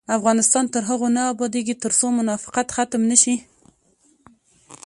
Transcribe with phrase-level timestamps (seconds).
[0.17, 3.35] افغانستان تر هغو نه ابادیږي، ترڅو منافقت ختم نشي.